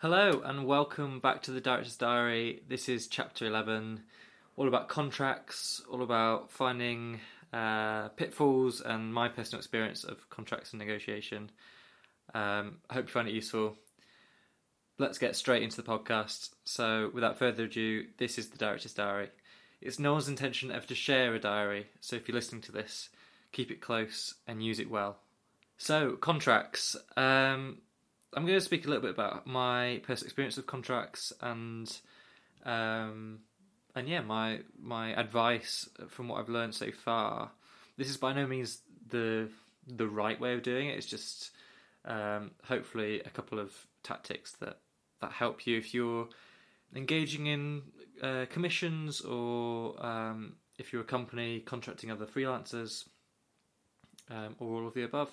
[0.00, 2.60] Hello and welcome back to the Director's Diary.
[2.68, 4.02] This is chapter 11,
[4.58, 7.18] all about contracts, all about finding
[7.50, 11.50] uh, pitfalls and my personal experience of contracts and negotiation.
[12.34, 13.74] Um, I hope you find it useful.
[14.98, 16.50] Let's get straight into the podcast.
[16.66, 19.30] So, without further ado, this is the Director's Diary.
[19.80, 23.08] It's no one's intention ever to share a diary, so if you're listening to this,
[23.50, 25.20] keep it close and use it well.
[25.78, 26.96] So, contracts.
[27.16, 27.78] Um,
[28.36, 31.90] I'm going to speak a little bit about my personal experience of contracts and
[32.66, 33.40] um,
[33.94, 37.50] and yeah, my my advice from what I've learned so far.
[37.96, 39.48] This is by no means the
[39.88, 40.98] the right way of doing it.
[40.98, 41.50] It's just
[42.04, 43.72] um, hopefully a couple of
[44.02, 44.80] tactics that
[45.22, 46.28] that help you if you're
[46.94, 47.82] engaging in
[48.22, 53.08] uh, commissions or um, if you're a company contracting other freelancers
[54.30, 55.30] um, or all of the above.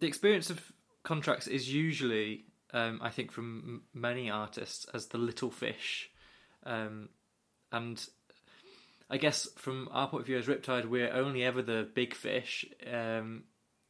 [0.00, 5.18] The experience of contracts is usually, um, I think, from m- many artists as the
[5.18, 6.10] little fish,
[6.64, 7.08] um,
[7.70, 8.04] and
[9.10, 12.64] I guess from our point of view as Riptide, we're only ever the big fish
[12.90, 13.44] um,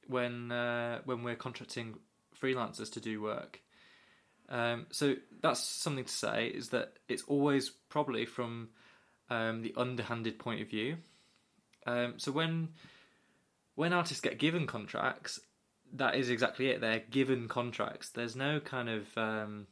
[0.07, 1.95] when uh, when we're contracting
[2.41, 3.61] freelancers to do work.
[4.49, 8.71] Um, so that's something to say is that it's always probably from
[9.31, 10.97] um, the underhanded point of view.
[11.87, 12.71] Um, so when
[13.75, 15.41] when artists get given contracts,
[15.93, 16.81] that is exactly it.
[16.81, 18.11] They're given contracts.
[18.11, 19.67] There's no kind of um,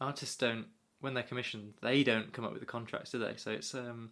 [0.00, 0.66] artists don't
[1.00, 1.74] when they're commissioned.
[1.82, 3.34] They don't come up with the contracts, do they?
[3.36, 4.10] So it's um,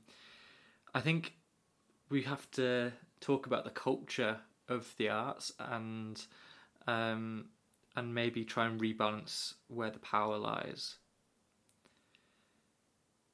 [0.94, 1.34] I think
[2.10, 6.22] we have to talk about the culture of the arts and
[6.86, 7.46] um,
[7.96, 10.96] and maybe try and rebalance where the power lies.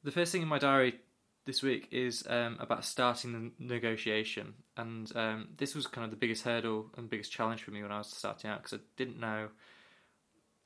[0.03, 1.01] The first thing in my diary
[1.47, 6.17] this week is um, about starting the negotiation, and um, this was kind of the
[6.17, 9.19] biggest hurdle and biggest challenge for me when I was starting out because I didn't
[9.19, 9.49] know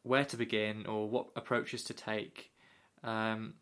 [0.02, 2.50] where to begin or what approaches to take.
[3.02, 3.54] Um,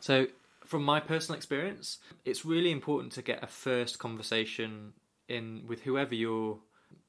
[0.00, 0.26] so,
[0.64, 4.92] from my personal experience, it's really important to get a first conversation
[5.28, 6.58] in with whoever you're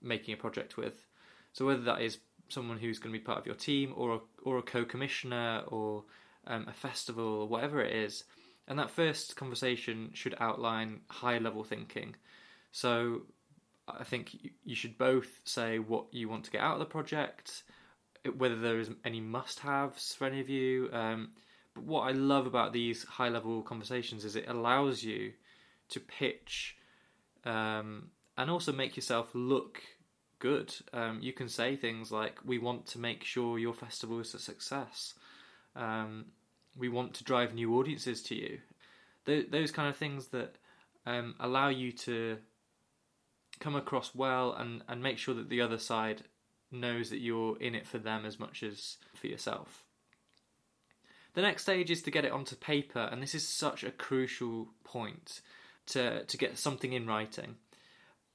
[0.01, 1.05] making a project with.
[1.53, 2.17] So, whether that is
[2.49, 6.03] someone who's going to be part of your team or a, or a co-commissioner or
[6.45, 8.23] um, a festival or whatever it is
[8.68, 12.16] and that first conversation should outline high level thinking.
[12.72, 13.24] So
[13.88, 17.63] I think you should both say what you want to get out of the project,
[18.38, 20.90] whether there is any must haves for any of you.
[20.94, 21.31] Um,
[21.74, 25.34] but what I love about these high level conversations is it allows you
[25.90, 26.78] to pitch
[27.45, 29.81] um, and also make yourself look
[30.40, 30.74] good.
[30.94, 34.40] Um, you can say things like, We want to make sure your festival is a
[34.40, 35.16] success.
[35.75, 36.25] Um,
[36.75, 38.59] we want to drive new audiences to you.
[39.25, 40.57] Th- those kind of things that
[41.06, 42.38] um, allow you to
[43.59, 46.23] come across well and, and make sure that the other side
[46.72, 49.83] knows that you're in it for them as much as for yourself.
[51.33, 54.69] The next stage is to get it onto paper, and this is such a crucial
[54.83, 55.41] point
[55.88, 57.56] to, to get something in writing.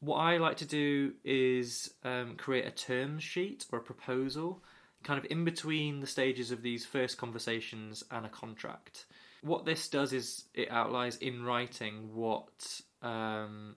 [0.00, 4.62] What I like to do is um, create a terms sheet or a proposal
[5.04, 9.06] kind of in between the stages of these first conversations and a contract.
[9.42, 13.76] What this does is it outlines in writing what um,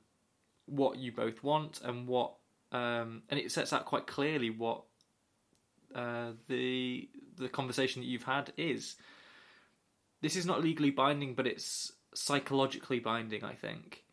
[0.66, 2.34] what you both want and what
[2.72, 4.84] um, and it sets out quite clearly what
[5.94, 8.96] uh, the the conversation that you've had is.
[10.22, 13.44] This is not legally binding, but it's psychologically binding.
[13.44, 14.04] I think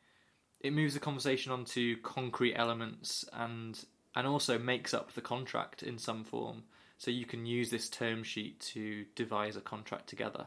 [0.60, 3.78] it moves the conversation onto concrete elements and
[4.14, 6.64] and also makes up the contract in some form.
[6.98, 10.46] So you can use this term sheet to devise a contract together.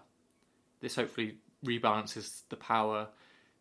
[0.81, 3.07] This hopefully rebalances the power.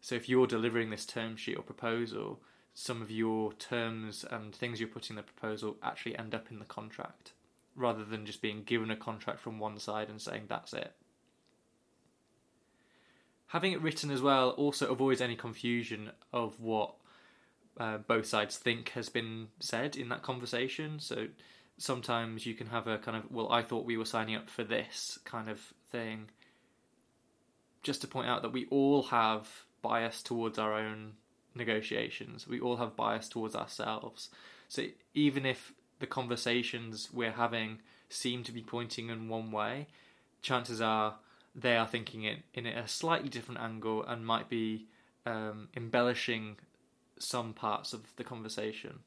[0.00, 2.40] So if you're delivering this term sheet or proposal,
[2.74, 6.58] some of your terms and things you're putting in the proposal actually end up in
[6.58, 7.32] the contract,
[7.76, 10.92] rather than just being given a contract from one side and saying that's it.
[13.48, 16.94] Having it written as well also avoids any confusion of what
[17.78, 20.98] uh, both sides think has been said in that conversation.
[20.98, 21.26] So
[21.80, 24.62] sometimes you can have a kind of well i thought we were signing up for
[24.62, 26.28] this kind of thing.
[27.82, 29.48] Just to point out that we all have
[29.82, 31.12] bias towards our own
[31.54, 32.46] negotiations.
[32.46, 34.28] We all have bias towards ourselves.
[34.68, 34.84] So
[35.14, 37.78] even if the conversations we're having
[38.08, 39.86] seem to be pointing in one way
[40.42, 41.16] chances are
[41.54, 44.86] they are thinking it in a slightly different angle and might be
[45.26, 46.56] um, embellishing
[47.18, 49.00] some parts of the conversation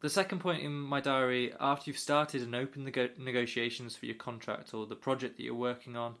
[0.00, 4.14] the second point in my diary, after you've started and opened the negotiations for your
[4.14, 6.14] contract or the project that you're working on,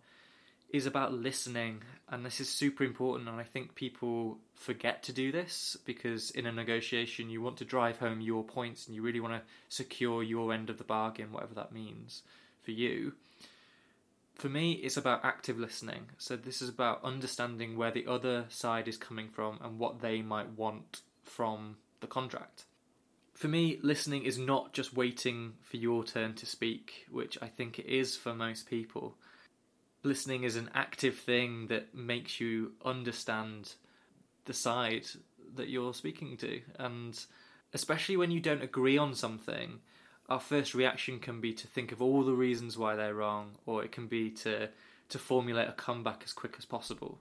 [0.72, 3.28] is about listening, and this is super important.
[3.28, 7.64] And I think people forget to do this because in a negotiation, you want to
[7.64, 11.32] drive home your points and you really want to secure your end of the bargain,
[11.32, 12.22] whatever that means
[12.62, 13.14] for you.
[14.34, 16.06] For me, it's about active listening.
[16.18, 20.22] So, this is about understanding where the other side is coming from and what they
[20.22, 22.64] might want from the contract.
[23.40, 27.78] For me, listening is not just waiting for your turn to speak, which I think
[27.78, 29.16] it is for most people
[30.02, 33.72] listening is an active thing that makes you understand
[34.44, 35.06] the side
[35.54, 36.60] that you're speaking to.
[36.78, 37.18] And
[37.72, 39.78] especially when you don't agree on something,
[40.28, 43.82] our first reaction can be to think of all the reasons why they're wrong, or
[43.82, 44.68] it can be to,
[45.08, 47.18] to formulate a comeback as quick as possible.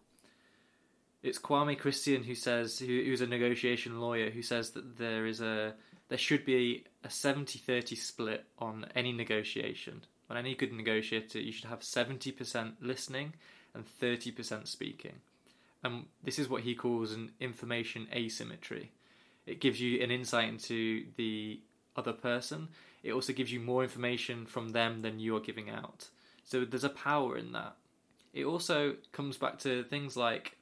[1.21, 5.41] It's Kwame Christian who says, who, who's a negotiation lawyer, who says that there is
[5.41, 5.75] a
[6.09, 11.69] there should be a 70-30 split on any negotiation on any good negotiator, you should
[11.69, 13.33] have 70% listening
[13.73, 15.15] and 30% speaking.
[15.83, 18.91] And this is what he calls an information asymmetry.
[19.47, 21.61] It gives you an insight into the
[21.95, 22.67] other person.
[23.01, 26.09] It also gives you more information from them than you're giving out.
[26.43, 27.75] So there's a power in that.
[28.33, 30.57] It also comes back to things like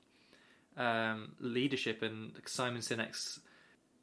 [0.77, 3.39] um, leadership and Simon Sinek's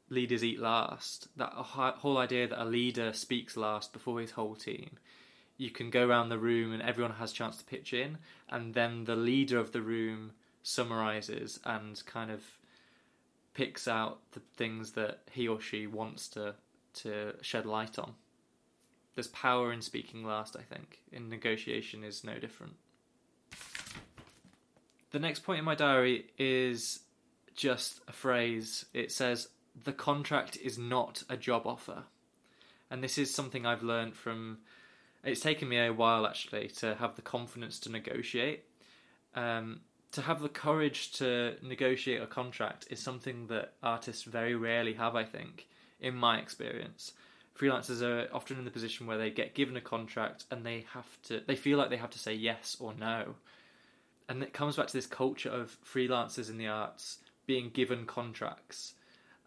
[0.09, 1.27] leaders eat last.
[1.37, 4.97] That whole idea that a leader speaks last before his whole team
[5.57, 8.17] you can go around the room and everyone has a chance to pitch in,
[8.49, 10.31] and then the leader of the room
[10.63, 12.43] summarizes and kind of
[13.53, 16.55] picks out the things that he or she wants to
[16.93, 18.13] to shed light on.
[19.15, 20.99] There's power in speaking last, I think.
[21.11, 22.73] In negotiation is no different.
[25.11, 26.99] The next point in my diary is
[27.53, 28.85] just a phrase.
[28.93, 29.47] It says,
[29.83, 32.03] The contract is not a job offer.
[32.89, 34.59] And this is something I've learned from
[35.25, 38.63] it's taken me a while actually to have the confidence to negotiate.
[39.33, 39.81] Um,
[40.11, 45.15] to have the courage to negotiate a contract is something that artists very rarely have,
[45.15, 45.67] I think,
[45.99, 47.11] in my experience.
[47.59, 51.07] Freelancers are often in the position where they get given a contract and they have
[51.23, 53.35] to, they feel like they have to say yes or no.
[54.29, 58.93] And it comes back to this culture of freelancers in the arts being given contracts.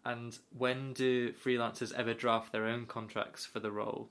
[0.09, 4.09] And when do freelancers ever draft their own contracts for the role?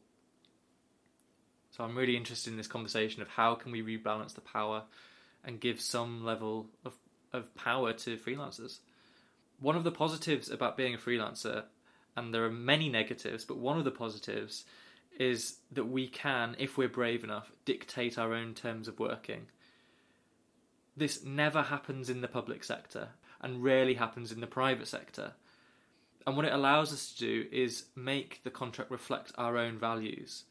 [1.73, 4.85] So I'm really interested in this conversation of how can we rebalance the power
[5.43, 6.95] and give some level of,
[7.33, 8.79] of power to freelancers.
[9.59, 11.65] One of the positives about being a freelancer,
[12.17, 14.67] and there are many negatives, but one of the positives
[15.19, 19.49] is that we can, if we're brave enough, dictate our own terms of working.
[20.97, 23.09] This never happens in the public sector
[23.41, 25.33] and rarely happens in the private sector.
[26.29, 30.45] And what it allows us to do is make the contract reflect our own values.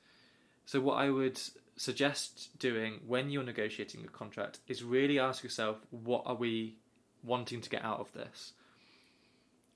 [0.65, 1.39] So, what I would
[1.75, 6.77] suggest doing when you're negotiating a contract is really ask yourself what are we
[7.23, 8.53] wanting to get out of this?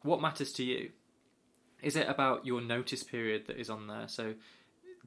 [0.01, 0.89] What matters to you?
[1.83, 4.07] Is it about your notice period that is on there?
[4.07, 4.33] So,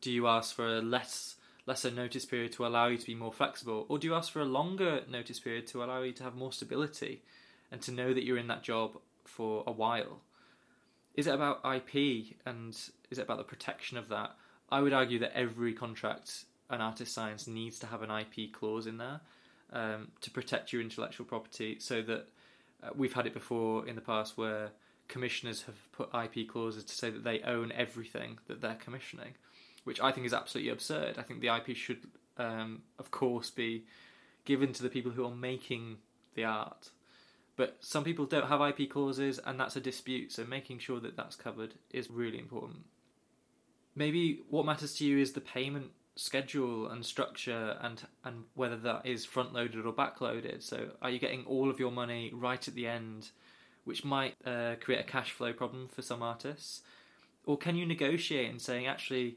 [0.00, 1.35] do you ask for a less
[1.67, 4.43] lesser notice period to allow you to be more flexible, or do you ask for
[4.43, 7.25] a longer notice period to allow you to have more stability
[7.73, 10.20] and to know that you're in that job for a while?
[11.14, 12.70] Is it about IP and
[13.11, 14.34] is it about the protection of that?
[14.70, 18.87] I would argue that every contract an artist signs needs to have an IP clause
[18.87, 19.20] in there
[19.72, 22.28] um, to protect your intellectual property, so that
[22.82, 24.70] uh, we've had it before in the past where
[25.08, 29.34] commissioners have put IP clauses to say that they own everything that they're commissioning,
[29.84, 31.19] which I think is absolutely absurd.
[31.19, 32.06] I think the IP should,
[32.38, 33.84] um, of course, be
[34.44, 35.98] given to the people who are making
[36.34, 36.91] the art.
[37.56, 40.32] But some people don't have IP clauses, and that's a dispute.
[40.32, 42.84] So making sure that that's covered is really important.
[43.94, 49.05] Maybe what matters to you is the payment schedule and structure and and whether that
[49.05, 52.69] is front loaded or back loaded so are you getting all of your money right
[52.69, 53.31] at the end
[53.84, 56.82] which might uh, create a cash flow problem for some artists?
[57.46, 59.37] Or can you negotiate and saying actually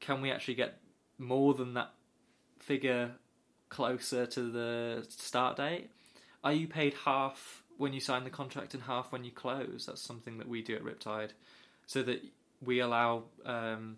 [0.00, 0.78] can we actually get
[1.18, 1.90] more than that
[2.58, 3.12] figure
[3.68, 5.90] closer to the start date
[6.46, 10.00] are you paid half when you sign the contract and half when you close that's
[10.00, 11.30] something that we do at riptide
[11.86, 12.22] so that
[12.62, 13.96] we allow um,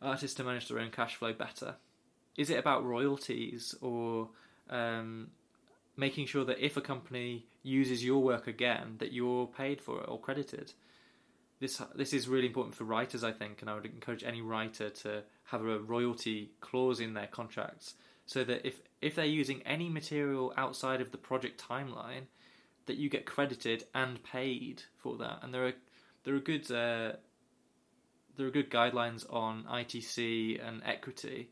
[0.00, 1.74] artists to manage their own cash flow better?
[2.36, 4.28] Is it about royalties or
[4.70, 5.28] um,
[5.96, 10.08] making sure that if a company uses your work again, that you're paid for it
[10.08, 10.72] or credited?
[11.58, 14.90] This this is really important for writers, I think, and I would encourage any writer
[14.90, 17.94] to have a royalty clause in their contracts,
[18.26, 22.26] so that if if they're using any material outside of the project timeline,
[22.86, 25.40] that you get credited and paid for that.
[25.42, 25.72] And there are
[26.24, 27.12] there are good uh,
[28.36, 31.50] there are good guidelines on ITC and equity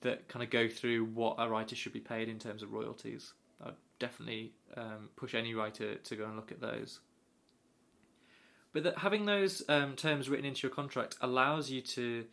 [0.00, 3.32] that kind of go through what a writer should be paid in terms of royalties.
[3.64, 7.00] I'd definitely um, push any writer to go and look at those.
[8.72, 12.26] But that having those um, terms written into your contract allows you to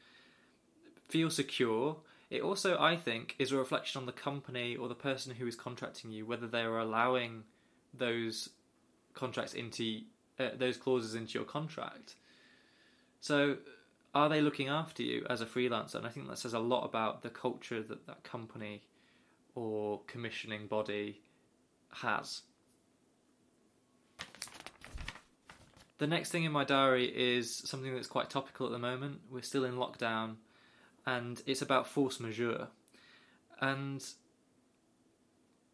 [1.07, 1.97] feel secure.
[2.35, 5.55] It also, I think, is a reflection on the company or the person who is
[5.55, 7.43] contracting you, whether they are allowing
[7.93, 8.49] those
[9.13, 10.01] contracts into
[10.37, 12.15] uh, those clauses into your contract.
[13.21, 13.57] So,
[14.13, 15.95] are they looking after you as a freelancer?
[15.95, 18.83] And I think that says a lot about the culture that that company
[19.55, 21.21] or commissioning body
[22.01, 22.41] has.
[25.97, 29.21] The next thing in my diary is something that's quite topical at the moment.
[29.31, 30.35] We're still in lockdown,
[31.05, 32.67] and it's about force majeure.
[33.59, 34.03] And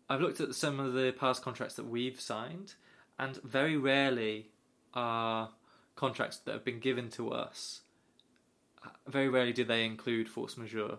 [0.10, 2.74] I've looked at some of the past contracts that we've signed,
[3.18, 4.50] and very rarely
[4.94, 5.50] are
[5.96, 7.82] contracts that have been given to us.
[9.08, 10.98] Very rarely do they include force majeure.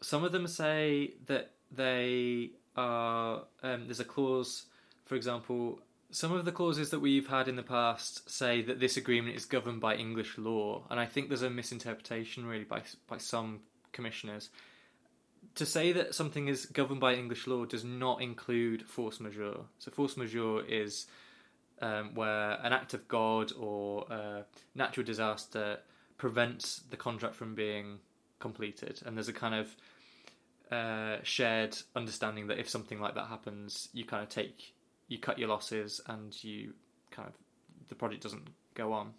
[0.00, 3.44] Some of them say that they are.
[3.62, 4.66] Um, there's a clause,
[5.04, 8.96] for example, some of the clauses that we've had in the past say that this
[8.96, 13.18] agreement is governed by English law, and I think there's a misinterpretation really by by
[13.18, 13.60] some
[13.92, 14.50] commissioners.
[15.56, 19.60] To say that something is governed by English law does not include force majeure.
[19.78, 21.06] So force majeure is
[21.80, 24.44] um, where an act of God or a
[24.74, 25.78] natural disaster
[26.16, 27.98] prevents the contract from being
[28.38, 29.76] completed, and there's a kind of
[30.70, 34.73] uh, shared understanding that if something like that happens, you kind of take
[35.08, 36.72] you cut your losses and you
[37.10, 37.34] kind of
[37.88, 39.12] the project doesn't go on.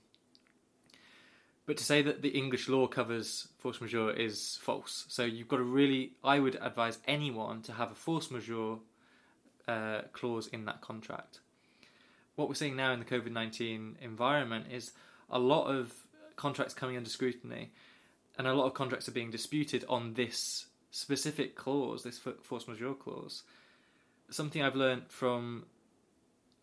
[1.66, 5.06] But to say that the English law covers force majeure is false.
[5.08, 8.78] So you've got to really, I would advise anyone to have a force majeure
[9.68, 11.40] uh, clause in that contract.
[12.36, 14.92] What we're seeing now in the COVID 19 environment is
[15.30, 15.92] a lot of
[16.36, 17.72] contracts coming under scrutiny,
[18.38, 22.94] and a lot of contracts are being disputed on this specific clause, this force majeure
[22.94, 23.44] clause.
[24.30, 25.66] Something I've learned from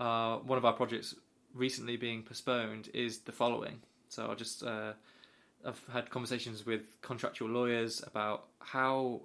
[0.02, 1.14] uh, one of our projects
[1.54, 3.80] recently being postponed is the following.
[4.09, 4.94] So I'll just uh,
[5.64, 9.21] I've had conversations with contractual lawyers about how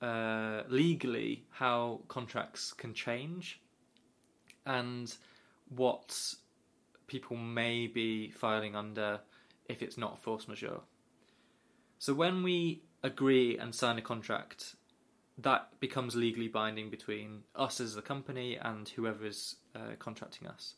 [0.00, 3.60] uh, legally how contracts can change
[4.66, 5.14] and
[5.68, 6.34] what
[7.06, 9.20] people may be filing under
[9.68, 10.80] if it's not force majeure.
[12.00, 14.74] So when we agree and sign a contract
[15.38, 20.74] that becomes legally binding between us as the company and whoever is uh, contracting us.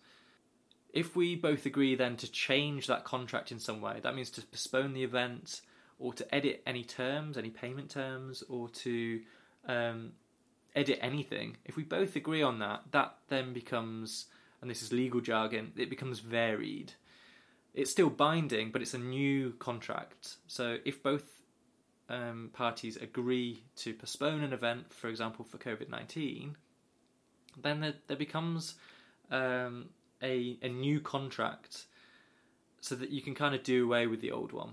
[0.93, 4.43] If we both agree then to change that contract in some way, that means to
[4.43, 5.61] postpone the event
[5.99, 9.21] or to edit any terms, any payment terms, or to
[9.67, 10.13] um,
[10.75, 11.57] edit anything.
[11.65, 14.27] If we both agree on that, that then becomes,
[14.61, 16.93] and this is legal jargon, it becomes varied.
[17.75, 20.37] It's still binding, but it's a new contract.
[20.47, 21.25] So if both
[22.09, 26.57] um, parties agree to postpone an event, for example, for COVID 19,
[27.63, 28.75] then there, there becomes
[29.31, 29.87] um,
[30.23, 31.85] a, a new contract
[32.81, 34.73] so that you can kind of do away with the old one.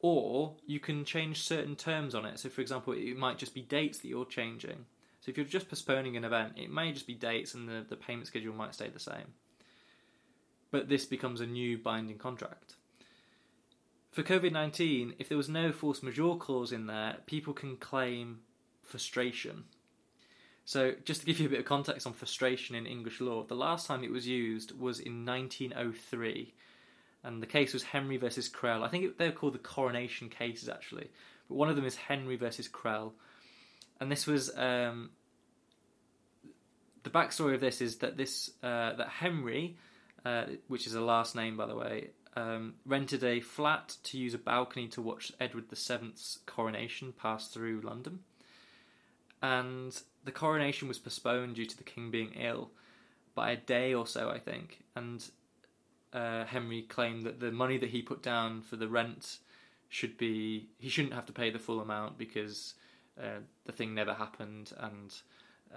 [0.00, 2.38] Or you can change certain terms on it.
[2.38, 4.84] So, for example, it might just be dates that you're changing.
[5.20, 7.96] So, if you're just postponing an event, it may just be dates and the, the
[7.96, 9.32] payment schedule might stay the same.
[10.70, 12.74] But this becomes a new binding contract
[14.14, 18.38] for COVID 19, if there was no force majeure clause in there, people can claim
[18.84, 19.64] frustration.
[20.66, 23.54] So, just to give you a bit of context on frustration in English law, the
[23.54, 26.54] last time it was used was in 1903,
[27.22, 28.82] and the case was Henry versus Krell.
[28.82, 31.10] I think it, they're called the coronation cases actually,
[31.48, 33.12] but one of them is Henry versus Krell,
[34.00, 35.10] and this was um,
[37.02, 39.76] the backstory of this is that this uh, that Henry,
[40.24, 44.34] uh, which is a last name by the way, um, rented a flat to use
[44.34, 48.20] a balcony to watch Edward VII's coronation pass through London.
[49.42, 49.94] And
[50.24, 52.70] the coronation was postponed due to the king being ill
[53.34, 54.84] by a day or so, I think.
[54.94, 55.24] And
[56.12, 59.38] uh, Henry claimed that the money that he put down for the rent
[59.88, 62.74] should be he shouldn't have to pay the full amount because
[63.20, 65.14] uh, the thing never happened, and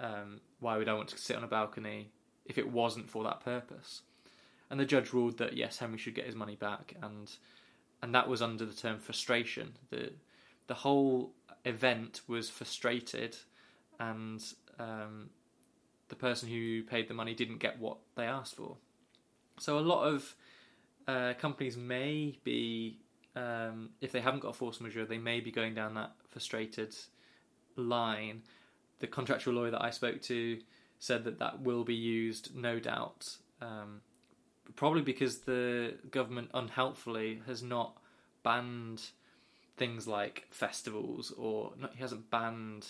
[0.00, 2.10] um, why would I want to sit on a balcony
[2.46, 4.02] if it wasn't for that purpose?
[4.70, 7.30] and the judge ruled that yes, Henry should get his money back, and
[8.02, 9.74] and that was under the term frustration.
[9.90, 10.12] the
[10.66, 11.32] The whole
[11.64, 13.36] event was frustrated,
[13.98, 14.42] and
[14.78, 15.30] um,
[16.08, 18.76] the person who paid the money didn't get what they asked for.
[19.58, 20.34] So a lot of
[21.06, 22.98] uh, companies may be,
[23.34, 26.94] um, if they haven't got a force majeure, they may be going down that frustrated
[27.76, 28.42] line.
[29.00, 30.58] The contractual lawyer that I spoke to
[30.98, 33.36] said that that will be used, no doubt.
[33.60, 34.00] Um,
[34.76, 37.96] probably because the government unhelpfully has not
[38.42, 39.02] banned
[39.76, 42.88] things like festivals or not, he hasn't banned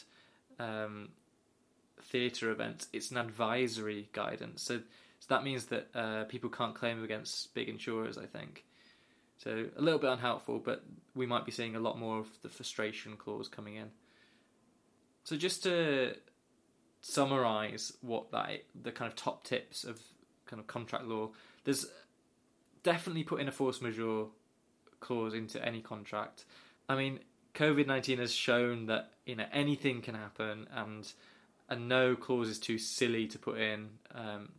[0.58, 1.10] um,
[2.02, 2.88] theatre events.
[2.92, 4.62] It's an advisory guidance.
[4.62, 8.18] So, so that means that uh, people can't claim against big insurers.
[8.18, 8.64] I think.
[9.38, 10.84] So a little bit unhelpful, but
[11.14, 13.90] we might be seeing a lot more of the frustration clause coming in.
[15.22, 16.16] So just to
[17.00, 20.00] summarize what that the kind of top tips of
[20.46, 21.30] kind of contract law,
[21.64, 21.86] there's
[22.82, 24.26] definitely putting a force majeure
[25.00, 26.44] clause into any contract.
[26.88, 27.20] I mean,
[27.54, 31.10] COVID nineteen has shown that you know anything can happen, and
[31.68, 34.50] and no clause is too silly to put in, um,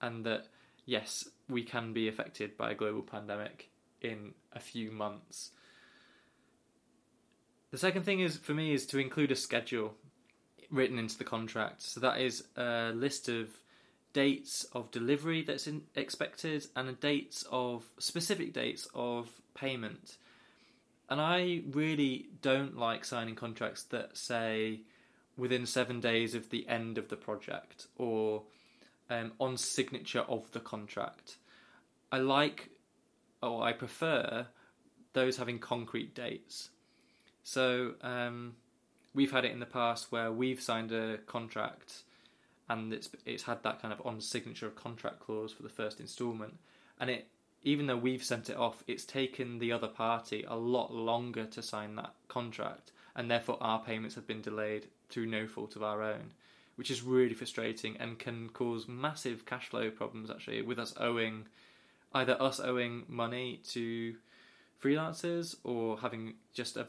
[0.00, 0.46] and that
[0.86, 3.70] yes, we can be affected by a global pandemic
[4.00, 5.50] in a few months.
[7.70, 9.94] The second thing is for me is to include a schedule
[10.70, 11.82] written into the contract.
[11.82, 13.48] So that is a list of
[14.12, 20.16] dates of delivery that's in, expected and dates of specific dates of payment.
[21.10, 24.82] And I really don't like signing contracts that say
[25.36, 28.44] within seven days of the end of the project or
[29.10, 31.38] um, on signature of the contract.
[32.12, 32.70] I like,
[33.42, 34.46] or I prefer,
[35.12, 36.70] those having concrete dates.
[37.42, 38.54] So um,
[39.12, 42.04] we've had it in the past where we've signed a contract
[42.68, 45.98] and it's it's had that kind of on signature of contract clause for the first
[45.98, 46.56] instalment
[47.00, 47.26] and it
[47.62, 51.62] even though we've sent it off it's taken the other party a lot longer to
[51.62, 56.02] sign that contract and therefore our payments have been delayed through no fault of our
[56.02, 56.32] own
[56.76, 61.46] which is really frustrating and can cause massive cash flow problems actually with us owing
[62.14, 64.14] either us owing money to
[64.82, 66.86] freelancers or having just a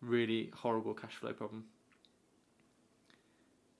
[0.00, 1.64] really horrible cash flow problem.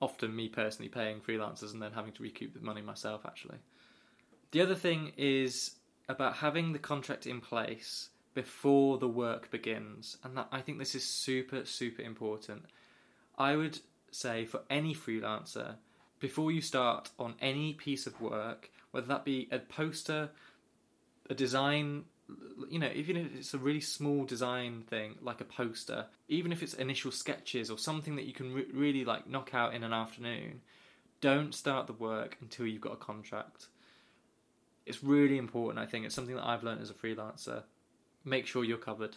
[0.01, 3.59] Often, me personally paying freelancers and then having to recoup the money myself, actually.
[4.51, 5.73] The other thing is
[6.09, 10.95] about having the contract in place before the work begins, and that, I think this
[10.95, 12.65] is super, super important.
[13.39, 13.79] I would
[14.11, 15.77] say for any freelancer,
[16.21, 20.31] before you start on any piece of work, whether that be a poster,
[21.29, 22.05] a design
[22.71, 26.63] you know, even if it's a really small design thing, like a poster, even if
[26.63, 29.93] it's initial sketches or something that you can re- really like knock out in an
[29.93, 30.61] afternoon,
[31.21, 33.69] don't start the work until you've got a contract.
[34.87, 36.05] It's really important, I think.
[36.05, 37.63] It's something that I've learned as a freelancer.
[38.25, 39.17] Make sure you're covered.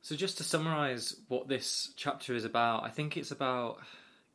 [0.00, 3.78] So, just to summarize what this chapter is about, I think it's about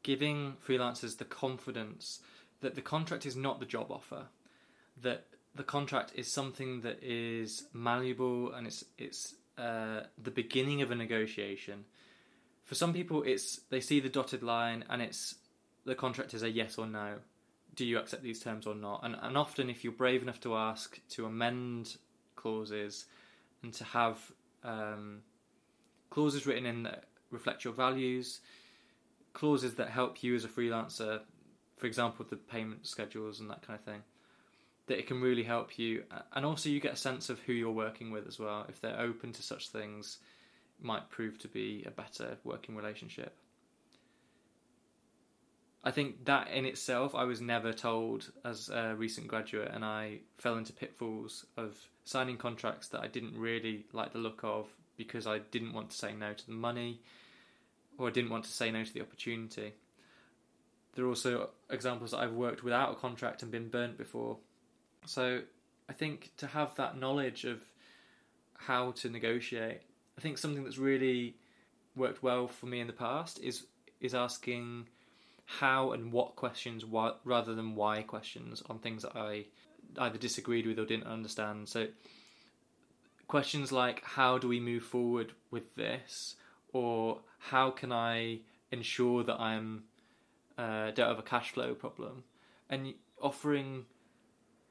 [0.04, 2.21] giving freelancers the confidence
[2.62, 4.28] that the contract is not the job offer,
[5.02, 10.91] that the contract is something that is malleable and it's it's uh, the beginning of
[10.91, 11.86] a negotiation.
[12.63, 15.36] For some people, it's they see the dotted line and it's
[15.86, 17.15] the contract is a yes or no.
[17.78, 19.02] Do you accept these terms or not?
[19.04, 21.96] And and often, if you're brave enough to ask to amend
[22.36, 23.06] clauses
[23.63, 24.20] and to have
[24.63, 25.22] um,
[26.10, 28.42] clauses written in that reflect your values,
[29.34, 31.22] clauses that help you as a freelancer,
[31.78, 34.02] for example, the payment schedules and that kind of thing
[34.88, 37.72] that it can really help you, and also you get a sense of who you're
[37.72, 38.66] working with as well.
[38.70, 40.18] If they're open to such things,
[40.82, 43.36] might prove to be a better working relationship.
[45.88, 50.19] I think that in itself, I was never told as a recent graduate, and I
[50.38, 55.28] fell into pitfalls of signing contracts that I didn't really like the look of because
[55.28, 57.02] I didn't want to say no to the money
[57.97, 59.73] or I didn't want to say no to the opportunity.
[60.93, 64.38] There are also examples that I've worked without a contract and been burnt before
[65.08, 65.41] so
[65.89, 67.62] I think to have that knowledge of
[68.58, 69.82] how to negotiate,
[70.17, 71.38] I think something that's really
[71.95, 73.65] worked well for me in the past is
[74.00, 74.88] is asking
[75.48, 79.46] how and what questions what, rather than why questions on things that I
[79.98, 81.70] either disagreed with or didn't understand.
[81.70, 81.88] So
[83.28, 86.36] questions like how do we move forward with this
[86.74, 88.40] or how can I
[88.72, 89.84] ensure that I'm
[90.58, 92.24] uh, don't have a cash flow problem
[92.70, 93.86] and offering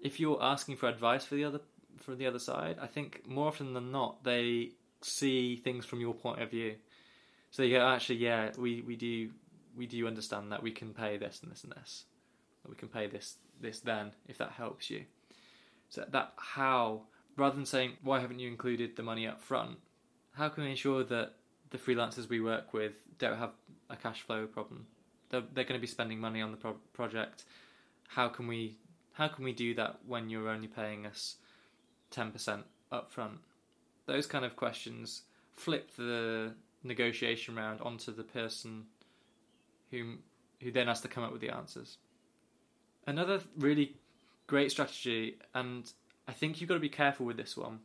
[0.01, 1.61] if you're asking for advice for the other
[1.97, 6.15] for the other side, I think more often than not they see things from your
[6.15, 6.77] point of view.
[7.51, 9.31] So you go, actually, yeah, we, we do
[9.77, 12.05] we do understand that we can pay this and this and this.
[12.69, 15.05] We can pay this this then if that helps you.
[15.89, 17.03] So that how
[17.37, 19.79] rather than saying why haven't you included the money up front,
[20.33, 21.35] how can we ensure that
[21.71, 23.53] the freelancers we work with don't have
[23.89, 24.87] a cash flow problem?
[25.31, 27.45] They're, they're going to be spending money on the pro- project.
[28.09, 28.79] How can we
[29.13, 31.37] how can we do that when you're only paying us
[32.11, 32.63] 10%
[32.93, 33.39] upfront?
[34.05, 35.23] Those kind of questions
[35.55, 36.53] flip the
[36.85, 38.85] negotiation round onto the person
[39.91, 40.17] who
[40.63, 41.99] who then has to come up with the answers.
[43.07, 43.97] Another really
[44.47, 45.93] great strategy, and
[46.27, 47.81] I think you've got to be careful with this one,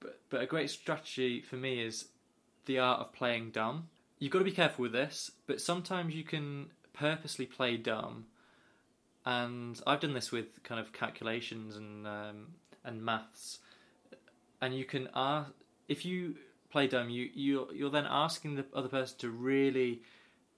[0.00, 2.06] But, but a great strategy for me is
[2.66, 3.88] the art of playing dumb.
[4.18, 8.26] You've got to be careful with this, but sometimes you can purposely play dumb.
[9.24, 12.48] And I've done this with kind of calculations and um,
[12.84, 13.60] and maths.
[14.60, 15.50] And you can ask
[15.88, 16.36] if you
[16.70, 20.02] play dumb, you you you're then asking the other person to really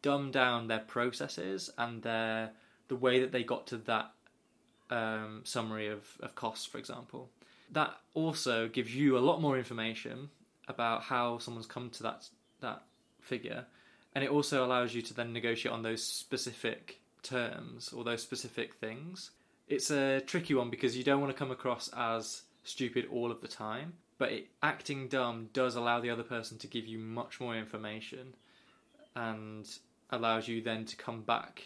[0.04, 2.50] dumb down their processes and their
[2.88, 4.12] the way that they got to that
[4.90, 7.30] um, summary of, of costs, for example.
[7.72, 10.28] That also gives you a lot more information
[10.68, 12.28] about how someone's come to that
[12.60, 12.82] that
[13.22, 13.64] figure,
[14.14, 18.74] and it also allows you to then negotiate on those specific terms or those specific
[18.74, 19.30] things.
[19.68, 23.40] It's a tricky one because you don't want to come across as stupid all of
[23.40, 27.40] the time, but it, acting dumb does allow the other person to give you much
[27.40, 28.34] more information
[29.16, 29.66] and
[30.10, 31.64] allows you then to come back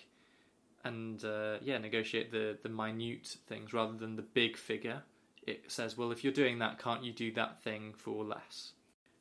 [0.84, 5.02] and uh, yeah negotiate the the minute things rather than the big figure.
[5.46, 8.72] It says well if you're doing that can't you do that thing for less?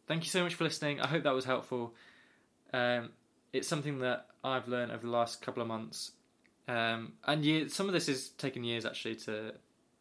[0.07, 1.01] Thank you so much for listening.
[1.01, 1.93] I hope that was helpful.
[2.73, 3.09] Um,
[3.53, 6.11] it's something that i've learned over the last couple of months.
[6.67, 9.53] Um, and yeah, some of this is taken years actually to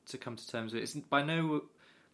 [0.06, 0.82] to come to terms with.
[0.82, 1.62] It's by no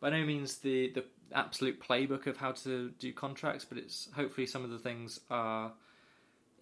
[0.01, 4.47] by no means the the absolute playbook of how to do contracts but it's hopefully
[4.47, 5.73] some of the things are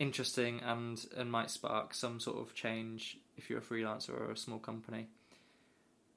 [0.00, 4.36] interesting and and might spark some sort of change if you're a freelancer or a
[4.36, 5.06] small company.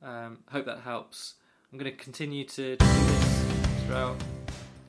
[0.02, 1.36] Um, hope that helps.
[1.72, 4.18] I'm going to continue to do this throughout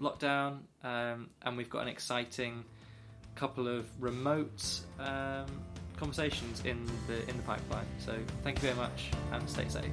[0.01, 2.65] lockdown, um, and we've got an exciting
[3.35, 5.47] couple of remote um,
[5.97, 7.87] conversations in the in the pipeline.
[7.99, 9.93] So thank you very much, and stay safe.